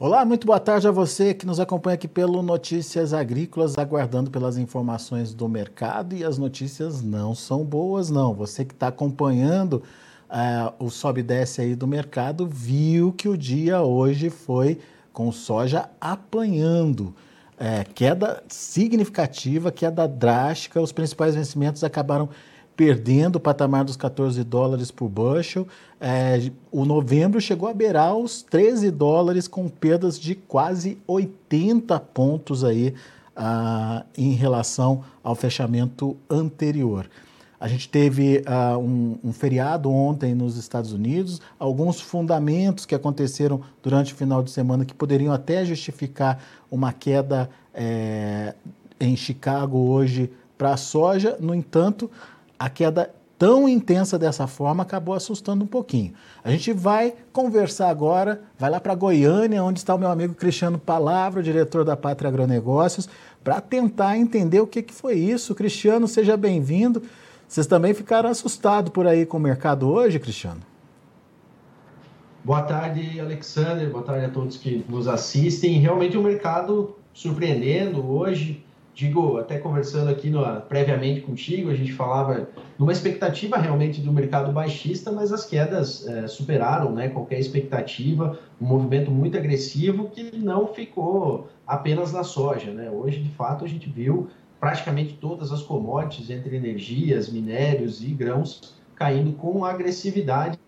[0.00, 4.56] Olá, muito boa tarde a você que nos acompanha aqui pelo Notícias Agrícolas, aguardando pelas
[4.56, 8.32] informações do mercado e as notícias não são boas, não.
[8.32, 9.82] Você que está acompanhando
[10.30, 14.78] uh, o sobe e desce aí do mercado viu que o dia hoje foi
[15.12, 17.12] com soja apanhando.
[17.58, 22.28] É, queda significativa, queda drástica, os principais vencimentos acabaram
[22.78, 25.66] perdendo o patamar dos 14 dólares por bushel.
[26.00, 32.62] É, o novembro chegou a beirar os 13 dólares, com perdas de quase 80 pontos
[32.62, 32.94] aí
[33.34, 37.10] ah, em relação ao fechamento anterior.
[37.58, 43.60] A gente teve uh, um, um, feriado ontem nos Estados Unidos, alguns fundamentos que aconteceram
[43.82, 48.54] durante o final de semana que poderiam até justificar uma queda é,
[49.00, 51.36] em Chicago hoje para a soja.
[51.40, 52.08] No entanto,
[52.58, 56.12] a queda tão intensa dessa forma acabou assustando um pouquinho.
[56.42, 60.78] A gente vai conversar agora, vai lá para Goiânia, onde está o meu amigo Cristiano
[60.78, 63.08] Palavra, diretor da Pátria Agronegócios,
[63.44, 65.54] para tentar entender o que, que foi isso.
[65.54, 67.02] Cristiano, seja bem-vindo.
[67.46, 70.60] Vocês também ficaram assustados por aí com o mercado hoje, Cristiano?
[72.44, 73.88] Boa tarde, Alexander.
[73.88, 75.78] Boa tarde a todos que nos assistem.
[75.78, 78.64] Realmente o um mercado surpreendendo hoje
[78.98, 84.50] digo, até conversando aqui no, previamente contigo, a gente falava numa expectativa realmente do mercado
[84.50, 90.66] baixista, mas as quedas é, superaram né, qualquer expectativa, um movimento muito agressivo que não
[90.66, 92.72] ficou apenas na soja.
[92.72, 92.90] Né?
[92.90, 98.74] Hoje, de fato, a gente viu praticamente todas as commodities, entre energias, minérios e grãos,
[98.96, 100.58] caindo com agressividade,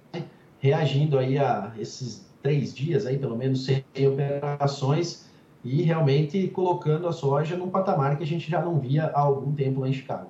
[0.60, 5.28] reagindo aí a esses três dias, aí pelo menos sem operações,
[5.64, 9.52] e realmente colocando a soja num patamar que a gente já não via há algum
[9.52, 10.28] tempo lá em Chicago.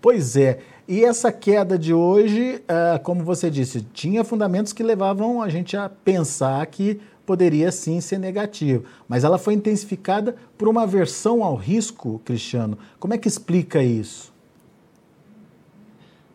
[0.00, 5.42] Pois é, e essa queda de hoje, uh, como você disse, tinha fundamentos que levavam
[5.42, 10.82] a gente a pensar que poderia sim ser negativo, mas ela foi intensificada por uma
[10.82, 12.78] aversão ao risco, Cristiano.
[13.00, 14.35] Como é que explica isso?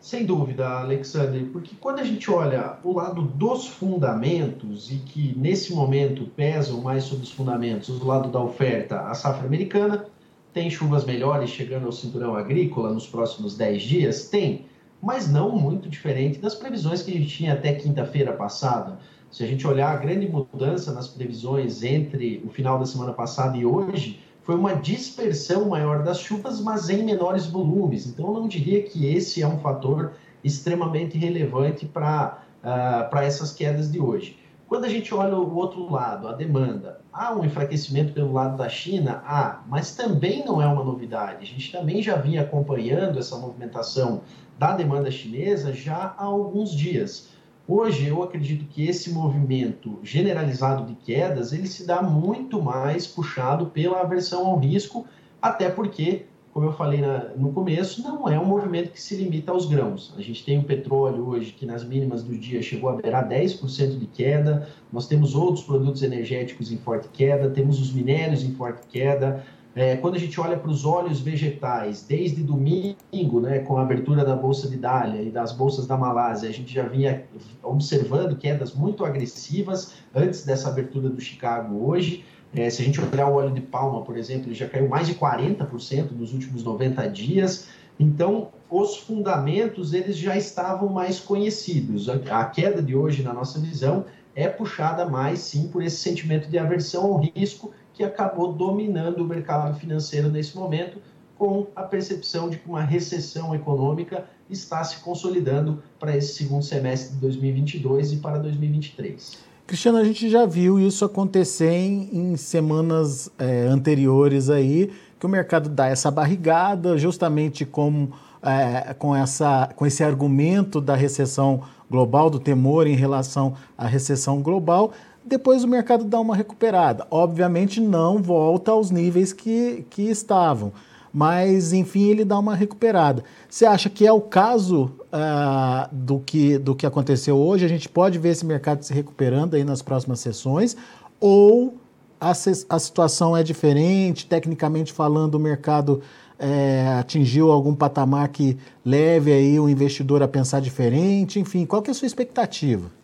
[0.01, 5.71] Sem dúvida, Alexandre, porque quando a gente olha o lado dos fundamentos e que nesse
[5.75, 10.07] momento pesam mais sobre os fundamentos, o lado da oferta, a safra americana,
[10.51, 14.27] tem chuvas melhores chegando ao cinturão agrícola nos próximos 10 dias?
[14.27, 14.65] Tem,
[14.99, 18.97] mas não muito diferente das previsões que a gente tinha até quinta-feira passada.
[19.29, 23.55] Se a gente olhar a grande mudança nas previsões entre o final da semana passada
[23.55, 28.07] e hoje, foi uma dispersão maior das chuvas, mas em menores volumes.
[28.07, 30.13] Então, eu não diria que esse é um fator
[30.43, 34.39] extremamente relevante para uh, essas quedas de hoje.
[34.67, 38.69] Quando a gente olha o outro lado, a demanda, há um enfraquecimento pelo lado da
[38.69, 39.21] China?
[39.25, 41.43] Há, mas também não é uma novidade.
[41.43, 44.21] A gente também já vinha acompanhando essa movimentação
[44.57, 47.29] da demanda chinesa já há alguns dias.
[47.67, 53.67] Hoje, eu acredito que esse movimento generalizado de quedas, ele se dá muito mais puxado
[53.67, 55.05] pela aversão ao risco,
[55.41, 59.51] até porque, como eu falei na, no começo, não é um movimento que se limita
[59.51, 60.13] aos grãos.
[60.17, 63.97] A gente tem o petróleo hoje, que nas mínimas do dia chegou a beirar 10%
[63.97, 68.87] de queda, nós temos outros produtos energéticos em forte queda, temos os minérios em forte
[68.87, 73.83] queda, é, quando a gente olha para os óleos vegetais, desde domingo, né, com a
[73.83, 77.23] abertura da Bolsa de Dália e das bolsas da Malásia, a gente já vinha
[77.63, 82.25] observando quedas muito agressivas antes dessa abertura do Chicago hoje.
[82.53, 85.07] É, se a gente olhar o óleo de palma, por exemplo, ele já caiu mais
[85.07, 87.67] de 40% nos últimos 90 dias.
[87.97, 92.09] Então, os fundamentos eles já estavam mais conhecidos.
[92.09, 94.03] A, a queda de hoje, na nossa visão,
[94.35, 99.25] é puxada mais sim por esse sentimento de aversão ao risco que acabou dominando o
[99.25, 100.97] mercado financeiro nesse momento,
[101.37, 107.15] com a percepção de que uma recessão econômica está se consolidando para esse segundo semestre
[107.15, 109.37] de 2022 e para 2023.
[109.65, 115.29] Cristiano, a gente já viu isso acontecer em, em semanas é, anteriores aí, que o
[115.29, 118.09] mercado dá essa barrigada, justamente com,
[118.43, 124.41] é, com, essa, com esse argumento da recessão global, do temor em relação à recessão
[124.41, 124.91] global,
[125.23, 127.05] depois o mercado dá uma recuperada.
[127.09, 130.71] Obviamente não volta aos níveis que, que estavam,
[131.13, 133.23] mas enfim ele dá uma recuperada.
[133.49, 137.65] Você acha que é o caso uh, do, que, do que aconteceu hoje?
[137.65, 140.75] A gente pode ver esse mercado se recuperando aí nas próximas sessões?
[141.19, 141.75] Ou
[142.19, 146.01] a, a situação é diferente, tecnicamente falando, o mercado
[146.39, 151.39] é, atingiu algum patamar que leve aí o investidor a pensar diferente?
[151.39, 153.00] Enfim, qual que é a sua expectativa?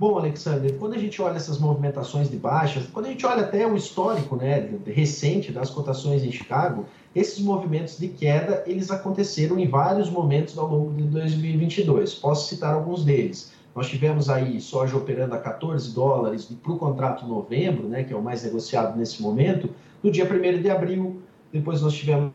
[0.00, 3.66] Bom, Alexander, quando a gente olha essas movimentações de baixas, quando a gente olha até
[3.66, 9.68] o histórico né, recente das cotações em Chicago, esses movimentos de queda eles aconteceram em
[9.68, 12.14] vários momentos ao longo de 2022.
[12.14, 13.52] Posso citar alguns deles.
[13.76, 18.16] Nós tivemos aí soja operando a 14 dólares para o contrato novembro, né, que é
[18.16, 19.68] o mais negociado nesse momento,
[20.02, 21.20] no dia 1 de abril.
[21.52, 22.32] Depois nós tivemos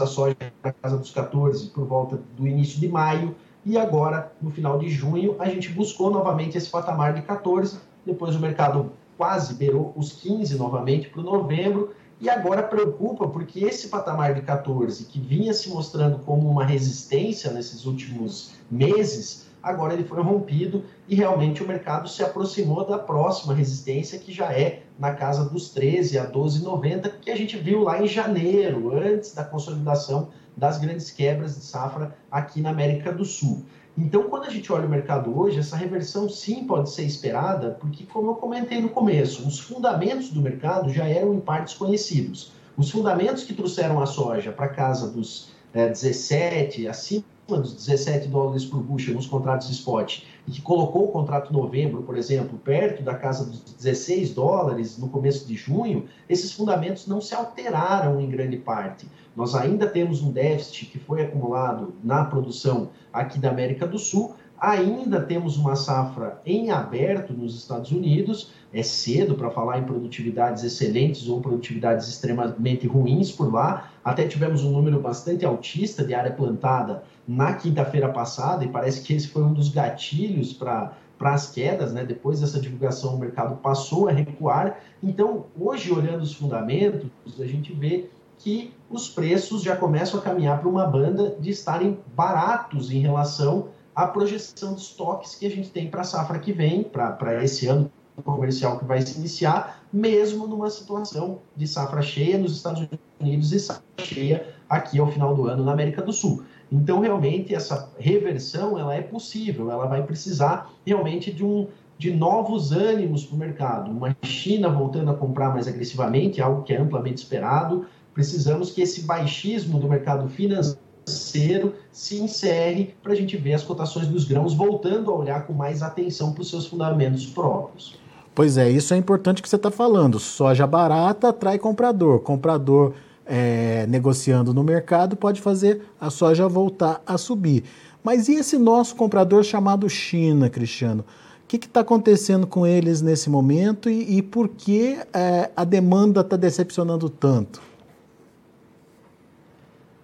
[0.00, 3.36] a soja na casa dos 14 por volta do início de maio.
[3.64, 7.78] E agora, no final de junho, a gente buscou novamente esse patamar de 14.
[8.04, 11.94] Depois o mercado quase beirou os 15 novamente para o novembro.
[12.20, 17.50] E agora preocupa porque esse patamar de 14, que vinha se mostrando como uma resistência
[17.52, 23.54] nesses últimos meses, agora ele foi rompido e realmente o mercado se aproximou da próxima
[23.54, 28.00] resistência, que já é na casa dos 13 a 12,90, que a gente viu lá
[28.00, 33.64] em janeiro, antes da consolidação das grandes quebras de safra aqui na América do Sul.
[33.96, 38.04] Então, quando a gente olha o mercado hoje, essa reversão sim pode ser esperada, porque,
[38.04, 42.52] como eu comentei no começo, os fundamentos do mercado já eram em partes conhecidos.
[42.76, 47.24] Os fundamentos que trouxeram a soja para casa dos é, 17, acima
[47.60, 52.16] dos 17 dólares por bushel nos contratos spot e que colocou o contrato novembro, por
[52.16, 57.34] exemplo, perto da casa dos 16 dólares no começo de junho, esses fundamentos não se
[57.34, 59.06] alteraram em grande parte.
[59.36, 64.34] Nós ainda temos um déficit que foi acumulado na produção aqui da América do Sul,
[64.62, 70.62] ainda temos uma safra em aberto nos Estados Unidos, é cedo para falar em produtividades
[70.62, 73.90] excelentes ou produtividades extremamente ruins por lá.
[74.04, 79.14] Até tivemos um número bastante altista de área plantada na quinta-feira passada, e parece que
[79.14, 82.04] esse foi um dos gatilhos para para as quedas, né?
[82.04, 84.80] Depois dessa divulgação, o mercado passou a recuar.
[85.00, 87.08] Então, hoje, olhando os fundamentos,
[87.40, 91.96] a gente vê que os preços já começam a caminhar para uma banda de estarem
[92.16, 96.52] baratos em relação à projeção de estoques que a gente tem para a safra que
[96.52, 97.88] vem, para esse ano
[98.24, 103.60] comercial que vai se iniciar, mesmo numa situação de safra cheia nos Estados Unidos e
[103.60, 106.42] safra cheia aqui ao final do ano na América do Sul.
[106.70, 112.72] Então, realmente, essa reversão ela é possível, ela vai precisar realmente de, um, de novos
[112.72, 113.90] ânimos para o mercado.
[113.90, 117.84] Uma China voltando a comprar mais agressivamente, algo que é amplamente esperado.
[118.14, 124.08] Precisamos que esse baixismo do mercado financeiro se encerre para a gente ver as cotações
[124.08, 128.00] dos grãos voltando a olhar com mais atenção para os seus fundamentos próprios.
[128.34, 130.18] Pois é, isso é importante que você está falando.
[130.18, 132.20] Soja barata atrai comprador.
[132.20, 132.94] Comprador
[133.34, 137.64] é, negociando no mercado pode fazer a soja voltar a subir.
[138.04, 141.02] Mas e esse nosso comprador chamado China, Cristiano?
[141.42, 146.20] O que está acontecendo com eles nesse momento e, e por que é, a demanda
[146.20, 147.62] está decepcionando tanto?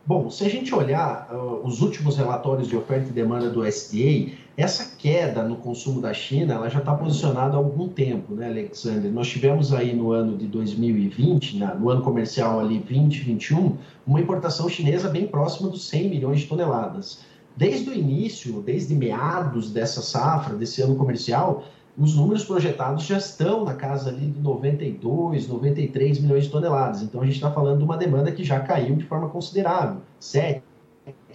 [0.09, 4.33] Bom, se a gente olhar uh, os últimos relatórios de oferta e demanda do SDA,
[4.57, 9.13] essa queda no consumo da China ela já está posicionada há algum tempo, né, Alexander?
[9.13, 13.77] Nós tivemos aí no ano de 2020, na, no ano comercial ali 2021,
[14.07, 17.21] uma importação chinesa bem próxima dos 100 milhões de toneladas.
[17.55, 21.65] Desde o início, desde meados dessa safra, desse ano comercial,
[21.99, 27.03] os números projetados já estão na casa ali de 92, 93 milhões de toneladas.
[27.03, 30.62] Então a gente está falando de uma demanda que já caiu de forma considerável, 7,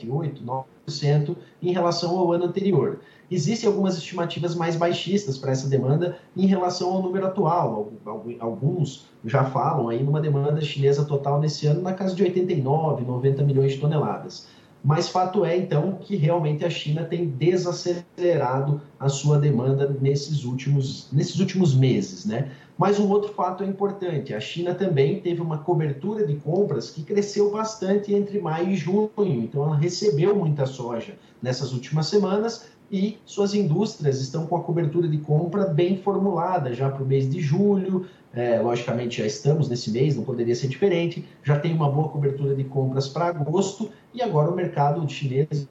[0.08, 0.42] 8,
[0.88, 3.00] 9% em relação ao ano anterior.
[3.30, 7.92] Existem algumas estimativas mais baixistas para essa demanda em relação ao número atual.
[8.40, 13.44] Alguns já falam aí numa demanda chinesa total nesse ano na casa de 89, 90
[13.44, 14.48] milhões de toneladas.
[14.84, 21.08] Mas fato é, então, que realmente a China tem desacelerado a sua demanda nesses últimos,
[21.10, 22.52] nesses últimos meses, né?
[22.78, 27.02] Mas um outro fato é importante: a China também teve uma cobertura de compras que
[27.02, 33.18] cresceu bastante entre maio e junho, então ela recebeu muita soja nessas últimas semanas e
[33.26, 37.40] suas indústrias estão com a cobertura de compra bem formulada já para o mês de
[37.40, 41.28] julho, é, logicamente, já estamos nesse mês, não poderia ser diferente.
[41.44, 45.68] Já tem uma boa cobertura de compras para agosto e agora o mercado chinês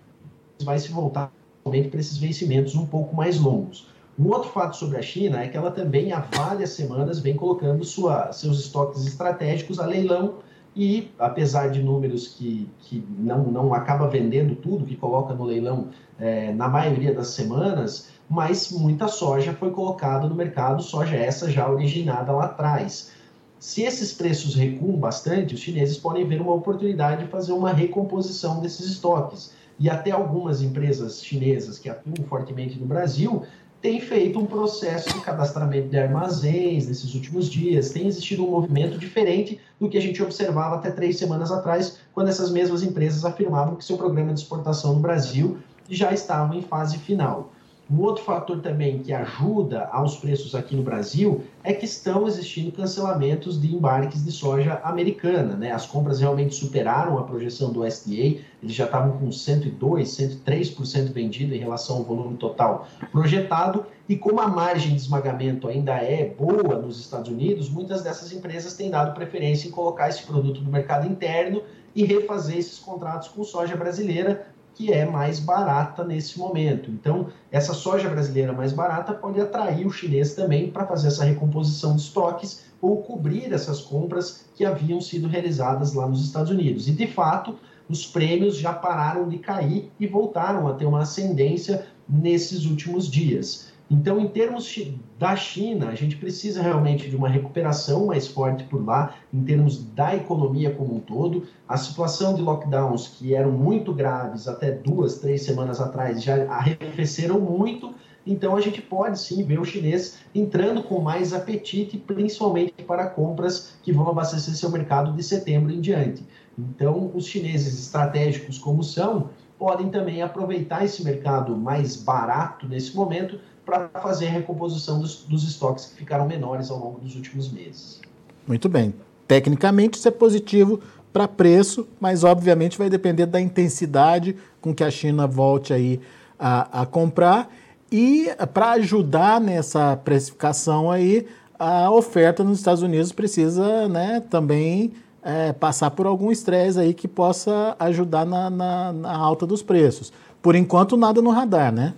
[0.63, 1.33] vai se voltar
[1.65, 3.89] para esses vencimentos um pouco mais longos.
[4.19, 7.83] Um outro fato sobre a China é que ela também há várias semanas vem colocando
[7.85, 10.35] sua, seus estoques estratégicos a leilão
[10.77, 15.89] e, apesar de números que, que não, não acaba vendendo tudo que coloca no leilão
[16.19, 21.69] é, na maioria das semanas, mas muita soja foi colocada no mercado, soja essa já
[21.69, 23.11] originada lá atrás.
[23.59, 28.59] Se esses preços recuam bastante, os chineses podem ver uma oportunidade de fazer uma recomposição
[28.61, 29.53] desses estoques.
[29.79, 33.43] E até algumas empresas chinesas que atuam fortemente no Brasil
[33.83, 37.91] têm feito um processo de cadastramento de armazéns nesses últimos dias.
[37.91, 42.29] Tem existido um movimento diferente do que a gente observava até três semanas atrás, quando
[42.29, 46.97] essas mesmas empresas afirmavam que seu programa de exportação no Brasil já estava em fase
[46.97, 47.53] final.
[47.93, 52.73] Um outro fator também que ajuda aos preços aqui no Brasil é que estão existindo
[52.73, 55.57] cancelamentos de embarques de soja americana.
[55.57, 55.73] Né?
[55.73, 61.55] As compras realmente superaram a projeção do SDA, eles já estavam com 102, 103% vendido
[61.55, 63.85] em relação ao volume total projetado.
[64.09, 68.73] E como a margem de esmagamento ainda é boa nos Estados Unidos, muitas dessas empresas
[68.73, 71.63] têm dado preferência em colocar esse produto no mercado interno
[71.95, 76.91] e refazer esses contratos com soja brasileira que é mais barata nesse momento.
[76.91, 81.95] Então, essa soja brasileira mais barata pode atrair o chinês também para fazer essa recomposição
[81.95, 86.89] de estoques ou cobrir essas compras que haviam sido realizadas lá nos Estados Unidos.
[86.89, 91.87] E, de fato, os prêmios já pararam de cair e voltaram a ter uma ascendência
[92.09, 93.72] nesses últimos dias.
[93.93, 94.75] Então, em termos
[95.19, 99.85] da China, a gente precisa realmente de uma recuperação mais forte por lá, em termos
[99.85, 101.47] da economia como um todo.
[101.69, 107.39] A situação de lockdowns, que eram muito graves até duas, três semanas atrás, já arrefeceram
[107.39, 107.95] muito.
[108.27, 113.75] Então, a gente pode sim ver o chinês entrando com mais apetite, principalmente para compras
[113.83, 116.25] que vão abastecer seu mercado de setembro em diante.
[116.59, 123.39] Então, os chineses estratégicos como são, podem também aproveitar esse mercado mais barato nesse momento
[123.65, 128.01] para fazer a recomposição dos, dos estoques que ficaram menores ao longo dos últimos meses.
[128.47, 128.95] Muito bem.
[129.27, 130.81] Tecnicamente, isso é positivo
[131.13, 136.01] para preço, mas obviamente vai depender da intensidade com que a China volte aí
[136.39, 137.49] a, a comprar.
[137.91, 141.27] E para ajudar nessa precificação aí,
[141.59, 144.93] a oferta nos Estados Unidos precisa né, também
[145.23, 150.13] é, passar por algum estresse aí que possa ajudar na, na, na alta dos preços.
[150.41, 151.95] Por enquanto, nada no radar, né?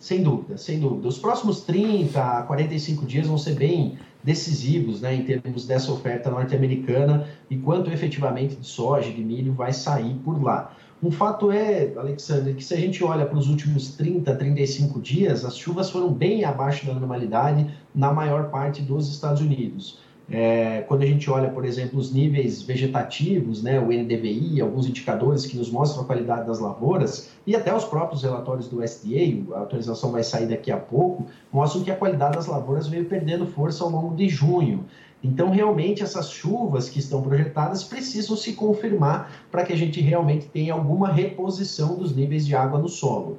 [0.00, 1.06] Sem dúvida, sem dúvida.
[1.06, 6.30] Os próximos 30 a 45 dias vão ser bem decisivos né, em termos dessa oferta
[6.30, 10.74] norte-americana e quanto efetivamente de soja, de milho vai sair por lá.
[11.02, 15.44] Um fato é, Alexandre, que se a gente olha para os últimos 30, 35 dias,
[15.44, 19.98] as chuvas foram bem abaixo da normalidade na maior parte dos Estados Unidos.
[20.32, 25.44] É, quando a gente olha, por exemplo, os níveis vegetativos, né, o NDVI, alguns indicadores
[25.44, 29.58] que nos mostram a qualidade das lavouras, e até os próprios relatórios do SDA, a
[29.58, 33.82] autorização vai sair daqui a pouco, mostram que a qualidade das lavouras veio perdendo força
[33.82, 34.84] ao longo de junho.
[35.22, 40.46] Então, realmente, essas chuvas que estão projetadas precisam se confirmar para que a gente realmente
[40.46, 43.38] tenha alguma reposição dos níveis de água no solo.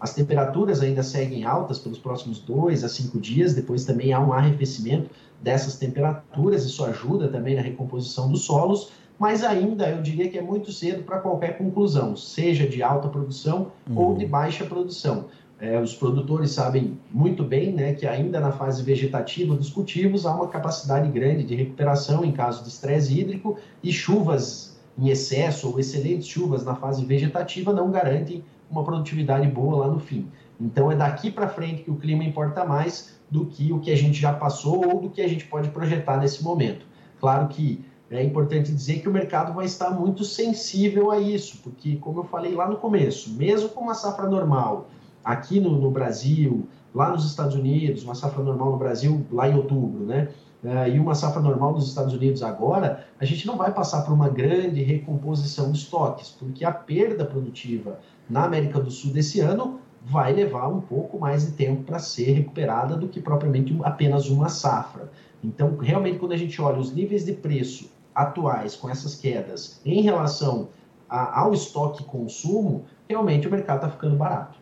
[0.00, 4.32] As temperaturas ainda seguem altas pelos próximos dois a cinco dias, depois também há um
[4.32, 5.10] arrefecimento
[5.42, 10.42] dessas temperaturas, isso ajuda também na recomposição dos solos, mas ainda eu diria que é
[10.42, 13.98] muito cedo para qualquer conclusão, seja de alta produção uhum.
[13.98, 15.26] ou de baixa produção.
[15.60, 20.32] É, os produtores sabem muito bem né, que ainda na fase vegetativa dos cultivos há
[20.32, 25.80] uma capacidade grande de recuperação em caso de estresse hídrico e chuvas em excesso ou
[25.80, 30.28] excelentes chuvas na fase vegetativa não garantem uma produtividade boa lá no fim.
[30.60, 33.96] Então é daqui para frente que o clima importa mais do que o que a
[33.96, 36.86] gente já passou ou do que a gente pode projetar nesse momento.
[37.20, 41.96] Claro que é importante dizer que o mercado vai estar muito sensível a isso, porque,
[41.96, 44.88] como eu falei lá no começo, mesmo com uma safra normal
[45.22, 49.54] aqui no, no Brasil, lá nos Estados Unidos, uma safra normal no Brasil lá em
[49.54, 50.28] outubro, né?
[50.62, 54.12] Uh, e uma safra normal nos Estados Unidos agora, a gente não vai passar por
[54.12, 59.80] uma grande recomposição de estoques, porque a perda produtiva na América do Sul desse ano
[60.04, 64.48] vai levar um pouco mais de tempo para ser recuperada do que propriamente apenas uma
[64.48, 65.10] safra.
[65.44, 70.02] Então, realmente, quando a gente olha os níveis de preço atuais com essas quedas em
[70.02, 70.68] relação
[71.08, 74.58] a, ao estoque consumo, realmente o mercado está ficando barato.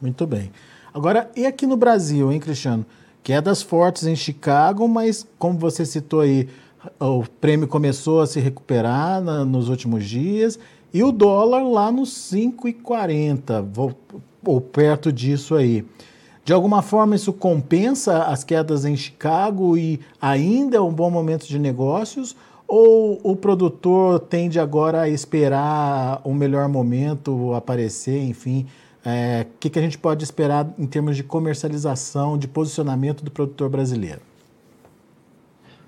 [0.00, 0.50] Muito bem.
[0.92, 2.84] Agora, e aqui no Brasil, hein, Cristiano?
[3.22, 6.48] Quedas fortes em Chicago, mas como você citou aí,
[6.98, 10.58] o prêmio começou a se recuperar na, nos últimos dias
[10.92, 13.94] e o dólar lá nos 5,40
[14.44, 15.84] ou perto disso aí.
[16.44, 21.46] De alguma forma, isso compensa as quedas em Chicago e ainda é um bom momento
[21.46, 22.34] de negócios?
[22.66, 28.66] Ou o produtor tende agora a esperar o melhor momento aparecer, enfim?
[29.04, 33.30] O é, que, que a gente pode esperar em termos de comercialização, de posicionamento do
[33.30, 34.20] produtor brasileiro?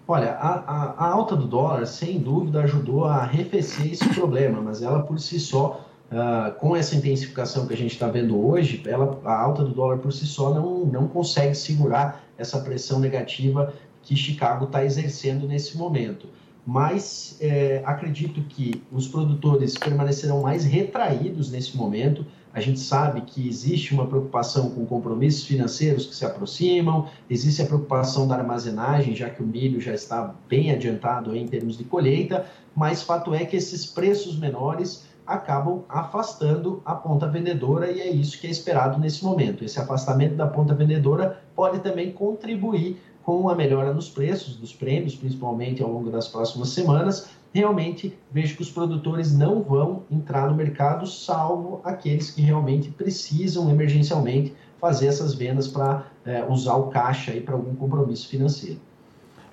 [0.09, 4.83] Olha, a, a, a alta do dólar, sem dúvida, ajudou a arrefecer esse problema, mas
[4.83, 9.19] ela por si só Uh, com essa intensificação que a gente está vendo hoje, ela,
[9.25, 14.15] a alta do dólar por si só não, não consegue segurar essa pressão negativa que
[14.15, 16.29] Chicago está exercendo nesse momento.
[16.67, 22.27] Mas é, acredito que os produtores permanecerão mais retraídos nesse momento.
[22.55, 27.67] A gente sabe que existe uma preocupação com compromissos financeiros que se aproximam, existe a
[27.67, 32.45] preocupação da armazenagem, já que o milho já está bem adiantado em termos de colheita,
[32.77, 38.39] mas fato é que esses preços menores acabam afastando a ponta vendedora e é isso
[38.41, 39.65] que é esperado nesse momento.
[39.65, 45.15] Esse afastamento da ponta vendedora pode também contribuir com a melhora nos preços dos prêmios,
[45.15, 47.29] principalmente ao longo das próximas semanas.
[47.53, 53.71] Realmente vejo que os produtores não vão entrar no mercado, salvo aqueles que realmente precisam
[53.71, 58.81] emergencialmente fazer essas vendas para é, usar o caixa para algum compromisso financeiro.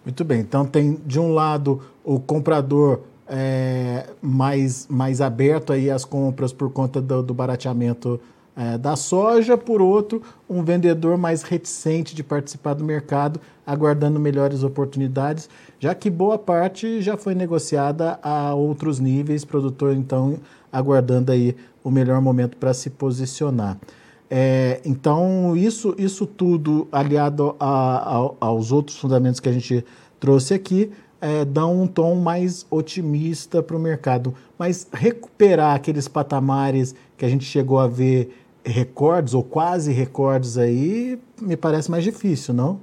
[0.03, 6.03] Muito bem, então tem de um lado o comprador é, mais, mais aberto aí às
[6.03, 8.19] compras por conta do, do barateamento
[8.59, 14.63] é, da soja, por outro, um vendedor mais reticente de participar do mercado, aguardando melhores
[14.63, 15.49] oportunidades,
[15.79, 20.39] já que boa parte já foi negociada a outros níveis, produtor então
[20.69, 23.77] aguardando aí o melhor momento para se posicionar.
[24.29, 29.85] É, então, isso, isso tudo aliado a, a, aos outros fundamentos que a gente
[30.19, 34.33] trouxe aqui, é, dão um tom mais otimista para o mercado.
[34.57, 41.19] Mas recuperar aqueles patamares que a gente chegou a ver recordes ou quase recordes aí,
[41.41, 42.79] me parece mais difícil, não?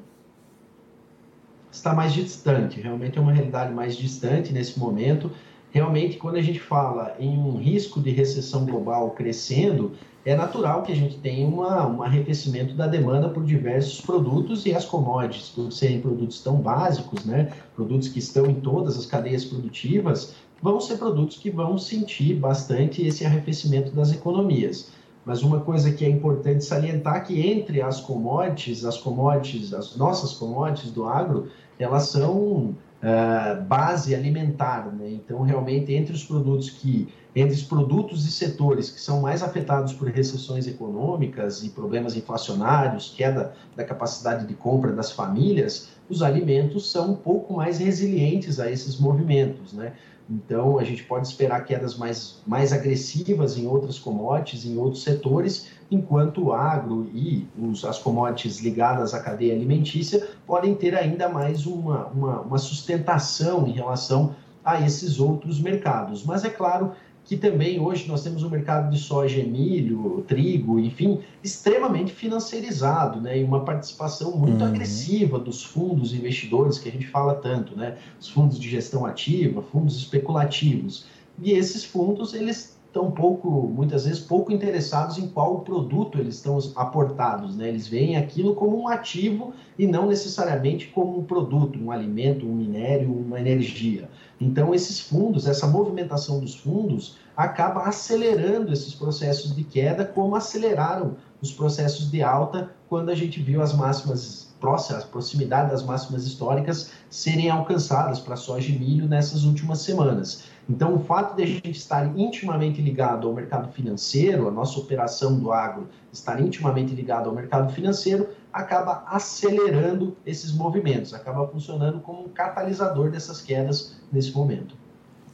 [1.71, 5.30] Está mais distante, realmente é uma realidade mais distante nesse momento.
[5.71, 9.92] Realmente, quando a gente fala em um risco de recessão global crescendo,
[10.25, 14.75] é natural que a gente tenha uma, um arrefecimento da demanda por diversos produtos e
[14.75, 19.45] as commodities, por serem produtos tão básicos, né, produtos que estão em todas as cadeias
[19.45, 24.90] produtivas, vão ser produtos que vão sentir bastante esse arrefecimento das economias.
[25.26, 30.33] Mas uma coisa que é importante salientar que entre as commodities, as commodities, as nossas
[30.35, 31.49] commodities do agro,
[31.80, 35.11] elas são uh, base alimentar, né?
[35.11, 39.92] Então, realmente, entre os produtos que, entre os produtos e setores que são mais afetados
[39.92, 46.88] por recessões econômicas e problemas inflacionários, queda da capacidade de compra das famílias, os alimentos
[46.88, 49.92] são um pouco mais resilientes a esses movimentos, né?
[50.28, 55.68] Então, a gente pode esperar quedas mais, mais agressivas em outras commodities, em outros setores,
[55.88, 61.64] enquanto o agro e os, as commodities ligadas à cadeia alimentícia podem ter ainda mais
[61.64, 66.25] uma, uma, uma sustentação em relação a esses outros mercados.
[66.25, 66.92] Mas é claro
[67.26, 73.41] que também hoje nós temos um mercado de soja, milho, trigo, enfim, extremamente financiarizado, né?
[73.41, 74.69] E uma participação muito uhum.
[74.69, 77.97] agressiva dos fundos investidores que a gente fala tanto, né?
[78.21, 81.06] Os fundos de gestão ativa, fundos especulativos.
[81.43, 86.58] E esses fundos, eles estão pouco, muitas vezes, pouco interessados em qual produto eles estão
[86.76, 87.69] aportados, né?
[87.69, 92.54] Eles veem aquilo como um ativo e não necessariamente como um produto, um alimento, um
[92.54, 94.08] minério, uma energia.
[94.40, 101.16] Então, esses fundos, essa movimentação dos fundos, acaba acelerando esses processos de queda, como aceleraram
[101.40, 106.26] os processos de alta quando a gente viu as máximas próximas, a proximidade das máximas
[106.26, 110.44] históricas serem alcançadas para soja e milho nessas últimas semanas.
[110.68, 115.38] Então, o fato de a gente estar intimamente ligado ao mercado financeiro, a nossa operação
[115.38, 122.23] do agro estar intimamente ligado ao mercado financeiro, acaba acelerando esses movimentos, acaba funcionando como
[122.23, 124.75] um catalisador dessas quedas nesse momento.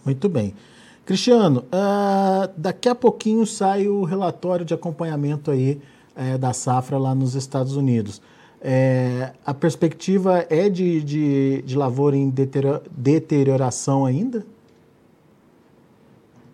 [0.05, 0.55] Muito bem.
[1.07, 5.81] Cristiano, uh, daqui a pouquinho sai o relatório de acompanhamento aí
[6.17, 8.19] uh, da safra lá nos Estados Unidos.
[8.61, 12.29] Uh, a perspectiva é de, de, de lavoura em
[12.91, 14.45] deterioração ainda?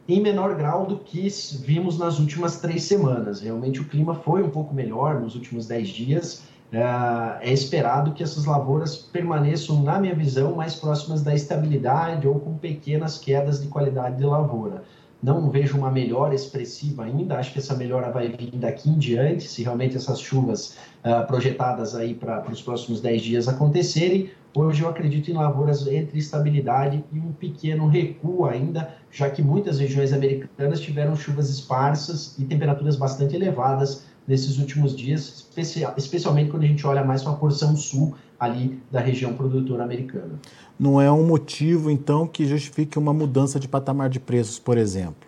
[0.06, 1.28] Em menor grau do que
[1.60, 3.40] vimos nas últimas três semanas.
[3.40, 8.22] Realmente o clima foi um pouco melhor nos últimos dez dias é, é esperado que
[8.22, 13.68] essas lavouras permaneçam, na minha visão, mais próximas da estabilidade ou com pequenas quedas de
[13.68, 14.84] qualidade de lavoura.
[15.20, 19.48] Não vejo uma melhora expressiva ainda, acho que essa melhora vai vir daqui em diante,
[19.48, 24.30] se realmente essas chuvas uh, projetadas aí para os próximos 10 dias acontecerem.
[24.54, 29.80] Hoje eu acredito em lavouras entre estabilidade e um pequeno recuo ainda, já que muitas
[29.80, 35.48] regiões americanas tiveram chuvas esparsas e temperaturas bastante elevadas nesses últimos dias,
[35.96, 40.38] especialmente quando a gente olha mais para a porção sul ali da região produtora americana.
[40.78, 45.26] Não é um motivo, então, que justifique uma mudança de patamar de preços, por exemplo?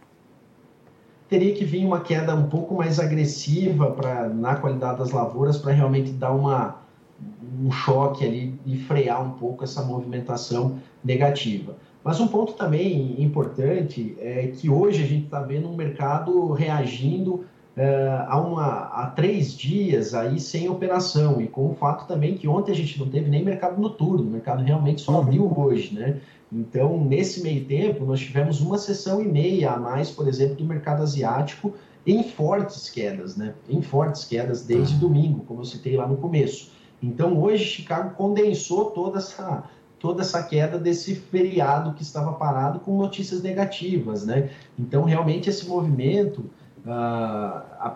[1.30, 5.72] Teria que vir uma queda um pouco mais agressiva pra, na qualidade das lavouras para
[5.72, 6.76] realmente dar uma,
[7.58, 11.76] um choque ali e frear um pouco essa movimentação negativa.
[12.04, 17.44] Mas um ponto também importante é que hoje a gente está vendo um mercado reagindo
[17.80, 22.46] uh, há, uma, há três dias aí sem operação, e com o fato também que
[22.46, 26.20] ontem a gente não teve nem mercado noturno, o mercado realmente só abriu hoje, né?
[26.52, 30.64] Então, nesse meio tempo, nós tivemos uma sessão e meia a mais, por exemplo, do
[30.64, 31.72] mercado asiático
[32.06, 33.54] em fortes quedas, né?
[33.68, 35.00] Em fortes quedas desde uhum.
[35.00, 36.72] domingo, como eu citei lá no começo.
[37.02, 39.64] Então, hoje, Chicago condensou toda essa
[40.00, 44.48] toda essa queda desse feriado que estava parado com notícias negativas, né?
[44.78, 46.46] Então, realmente, esse movimento,
[46.86, 47.92] uh,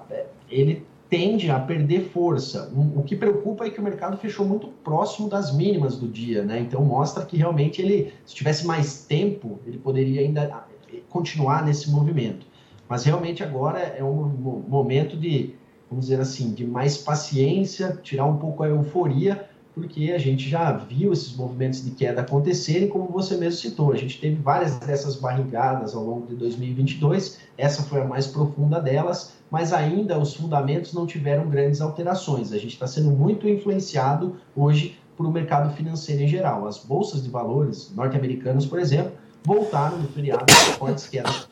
[0.48, 2.72] ele tende a perder força.
[2.96, 6.58] O que preocupa é que o mercado fechou muito próximo das mínimas do dia, né?
[6.60, 10.66] Então mostra que realmente ele, se tivesse mais tempo, ele poderia ainda
[11.08, 12.46] continuar nesse movimento.
[12.88, 15.54] Mas realmente agora é um momento de,
[15.88, 20.70] vamos dizer assim, de mais paciência, tirar um pouco a euforia porque a gente já
[20.72, 23.92] viu esses movimentos de queda acontecerem, como você mesmo citou.
[23.92, 28.80] A gente teve várias dessas barrigadas ao longo de 2022, essa foi a mais profunda
[28.80, 32.52] delas, mas ainda os fundamentos não tiveram grandes alterações.
[32.52, 36.66] A gente está sendo muito influenciado hoje por o mercado financeiro em geral.
[36.66, 39.12] As bolsas de valores norte-americanas, por exemplo,
[39.44, 41.48] voltaram no feriado com fortes quedas.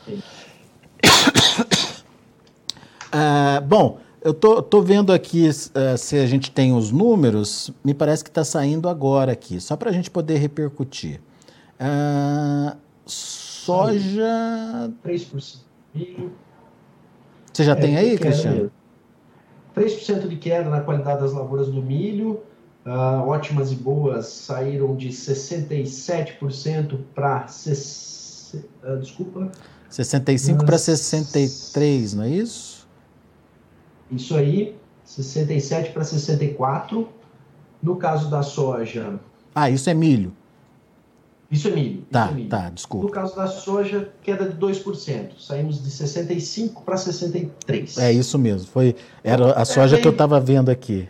[3.09, 7.93] Uh, bom, eu tô, tô vendo aqui uh, se a gente tem os números, me
[7.93, 11.21] parece que está saindo agora aqui, só para a gente poder repercutir.
[11.81, 14.91] Uh, soja.
[15.05, 15.61] 3%.
[17.53, 18.71] Você já é, tem aí, Cristiano?
[19.77, 22.41] 3% de queda na qualidade das lavouras do milho.
[22.85, 27.47] Uh, ótimas e boas saíram de 67% para.
[27.47, 29.53] Uh, desculpa.
[29.89, 32.72] 65 para 63, não é isso?
[34.13, 37.09] Isso aí, 67 para 64.
[37.83, 39.19] No caso da soja.
[39.55, 40.33] Ah, isso é milho.
[41.51, 42.05] Isso é milho.
[42.11, 42.49] Tá, é milho.
[42.49, 43.07] tá, desculpa.
[43.07, 45.39] No caso da soja, queda de 2%.
[45.39, 47.99] Saímos de 65 para 63.
[47.99, 48.69] É isso mesmo.
[48.69, 48.95] Foi,
[49.25, 51.09] era a soja é, veio, que eu estava vendo aqui.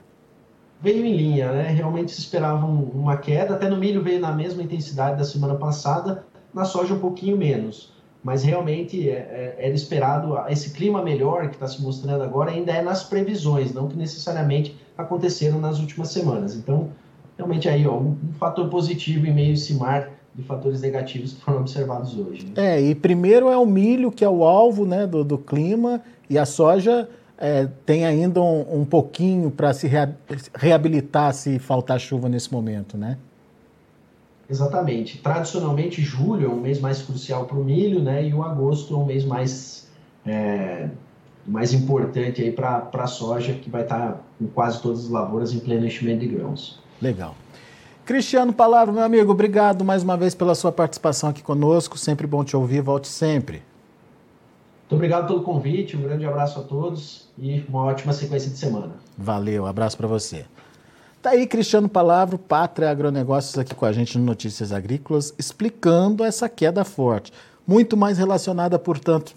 [0.80, 1.68] Veio em linha, né?
[1.68, 3.54] Realmente se esperava uma queda.
[3.54, 6.24] Até no milho veio na mesma intensidade da semana passada.
[6.52, 7.91] Na soja, um pouquinho menos
[8.22, 12.72] mas realmente é, é, era esperado esse clima melhor que está se mostrando agora ainda
[12.72, 16.54] é nas previsões, não que necessariamente aconteceram nas últimas semanas.
[16.54, 16.90] Então,
[17.36, 21.34] realmente aí ó, um, um fator positivo em meio a esse mar de fatores negativos
[21.34, 22.46] que foram observados hoje.
[22.46, 22.76] Né?
[22.76, 26.38] É, e primeiro é o milho, que é o alvo né, do, do clima, e
[26.38, 29.90] a soja é, tem ainda um, um pouquinho para se
[30.54, 33.18] reabilitar se faltar chuva nesse momento, né?
[34.48, 35.18] Exatamente.
[35.18, 38.26] Tradicionalmente, julho é um mês mais crucial para o milho, né?
[38.26, 39.88] E o agosto é um mês mais,
[40.26, 40.88] é,
[41.46, 45.52] mais importante aí para a soja, que vai estar tá com quase todas as lavouras
[45.52, 46.80] em pleno enchimento de grãos.
[47.00, 47.34] Legal.
[48.04, 51.96] Cristiano Palavra, meu amigo, obrigado mais uma vez pela sua participação aqui conosco.
[51.96, 52.80] Sempre bom te ouvir.
[52.80, 53.62] Volte sempre.
[54.82, 55.96] Muito obrigado pelo convite.
[55.96, 58.92] Um grande abraço a todos e uma ótima sequência de semana.
[59.16, 59.66] Valeu.
[59.66, 60.44] Abraço para você.
[61.22, 66.48] Tá aí Cristiano Palavro, Pátria Agronegócios aqui com a gente no Notícias Agrícolas, explicando essa
[66.48, 67.32] queda forte,
[67.64, 69.32] muito mais relacionada, portanto,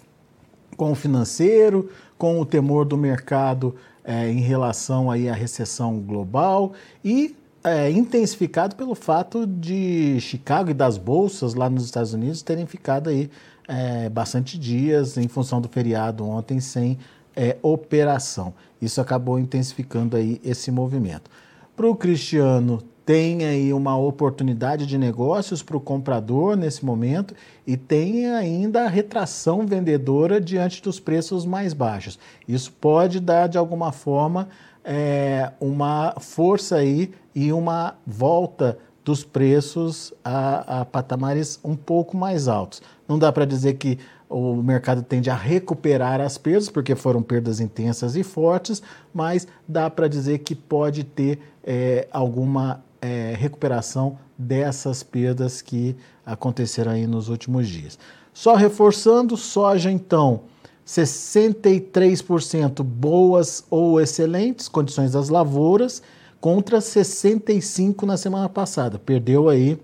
[0.76, 6.74] com o financeiro, com o temor do mercado é, em relação aí à recessão global
[7.04, 12.66] e é, intensificado pelo fato de Chicago e das bolsas lá nos Estados Unidos terem
[12.66, 13.30] ficado aí
[13.68, 16.98] é, bastante dias em função do feriado ontem sem
[17.36, 18.56] é, operação.
[18.82, 21.30] Isso acabou intensificando aí esse movimento.
[21.76, 27.36] Para o Cristiano, tem aí uma oportunidade de negócios para o comprador nesse momento
[27.68, 32.18] e tem ainda a retração vendedora diante dos preços mais baixos.
[32.48, 34.48] Isso pode dar, de alguma forma,
[34.86, 42.48] é, uma força aí e uma volta dos preços a, a patamares um pouco mais
[42.48, 42.82] altos.
[43.08, 47.60] Não dá para dizer que o mercado tende a recuperar as perdas, porque foram perdas
[47.60, 48.82] intensas e fortes,
[49.14, 56.92] mas dá para dizer que pode ter é, alguma é, recuperação dessas perdas que aconteceram
[56.92, 57.98] aí nos últimos dias.
[58.34, 60.42] Só reforçando, soja então,
[60.86, 66.02] 63% boas ou excelentes condições das lavouras,
[66.40, 69.00] contra 65% na semana passada.
[69.00, 69.80] Perdeu aí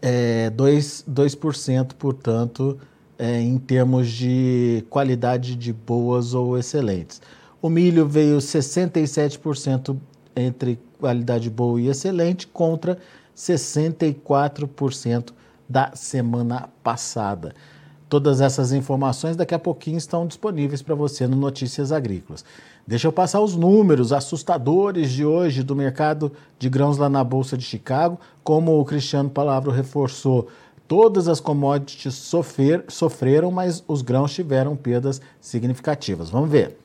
[0.00, 2.78] é, 2%, 2% portanto,
[3.18, 7.20] é, em termos de qualidade de boas ou excelentes.
[7.60, 9.96] O milho veio 67%
[10.36, 12.98] entre qualidade boa e excelente contra
[13.36, 15.30] 64%
[15.68, 17.54] da semana passada.
[18.08, 22.44] Todas essas informações daqui a pouquinho estão disponíveis para você no Notícias Agrícolas.
[22.86, 27.56] Deixa eu passar os números assustadores de hoje do mercado de grãos lá na Bolsa
[27.56, 28.20] de Chicago.
[28.44, 30.48] Como o Cristiano Palavro reforçou,
[30.86, 36.28] Todas as commodities sofrer, sofreram, mas os grãos tiveram perdas significativas.
[36.28, 36.78] Vamos ver.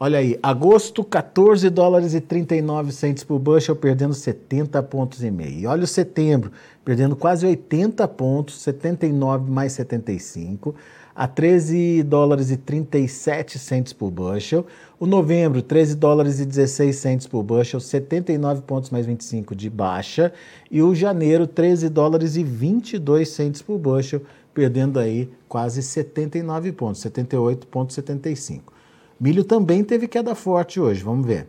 [0.00, 5.58] Olha aí, agosto, 14 dólares e 39 centos por bushel, perdendo 70 pontos e meio.
[5.58, 6.52] E olha o setembro,
[6.84, 10.72] perdendo quase 80 pontos, 79 mais 75.
[11.16, 14.64] a 13 dólares e 37 centes por bushel.
[15.00, 20.32] O novembro, 13 dólares e 16 centes por bushel, 79 pontos mais 25 de baixa.
[20.70, 24.22] E o janeiro, 13 dólares e 22 centes por bushel,
[24.54, 28.77] perdendo aí quase 79 pontos, 78,75.
[29.20, 31.48] Milho também teve queda forte hoje, vamos ver.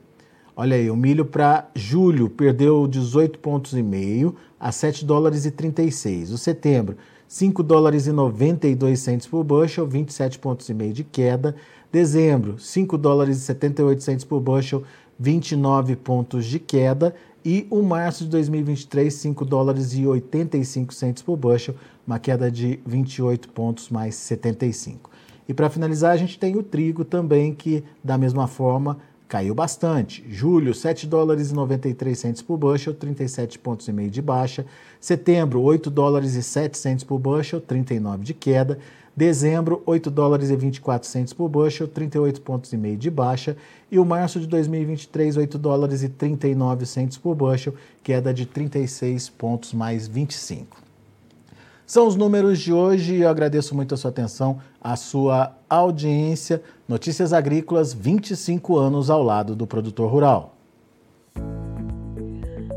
[0.55, 5.51] Olha aí, o milho para julho perdeu 18 pontos e meio a 7 dólares e
[5.51, 6.31] 36.
[6.31, 11.55] O setembro, 5 dólares e 92 centos por bushel, 27 pontos e meio de queda.
[11.91, 14.83] Dezembro, 5 dólares e 78 centos por bushel,
[15.19, 17.13] 29 pontos de queda.
[17.45, 22.79] E o março de 2023, 5 dólares e 85 centos por bushel, uma queda de
[22.83, 25.11] 28 pontos mais 75.
[25.49, 30.23] E para finalizar, a gente tem o trigo também, que da mesma forma caiu bastante.
[30.29, 34.63] Julho, 7 dólares e 93 centos por bushel, 37 pontos e meio de baixa.
[35.01, 38.77] Setembro, 8 dólares e 7 centos por bushel, 39 de queda.
[39.15, 43.57] Dezembro, 8 dólares e 24 centos por bushel, 38 pontos e meio de baixa.
[43.91, 49.29] E o março de 2023, 8 dólares e 39 centos por bushel, queda de 36
[49.29, 50.88] pontos mais 25.
[51.89, 56.61] São os números de hoje e eu agradeço muito a sua atenção, a sua audiência.
[56.87, 60.55] Notícias Agrícolas, 25 anos ao lado do produtor rural.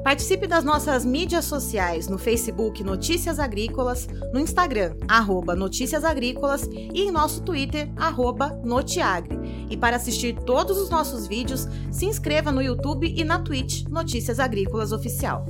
[0.02, 7.02] Participe das nossas mídias sociais no Facebook Notícias Agrícolas, no Instagram, arroba Notícias Agrícolas e
[7.02, 9.38] em nosso Twitter, arroba Notiagre.
[9.68, 14.40] E para assistir todos os nossos vídeos, se inscreva no YouTube e na Twitch Notícias
[14.40, 15.44] Agrícolas Oficial.